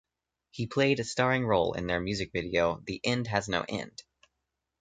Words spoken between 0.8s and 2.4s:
a starring role in their music